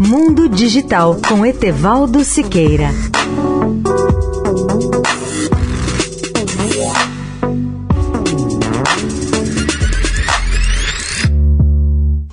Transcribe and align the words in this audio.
Mundo 0.00 0.48
Digital 0.48 1.16
com 1.28 1.44
Etevaldo 1.44 2.22
Siqueira. 2.22 2.90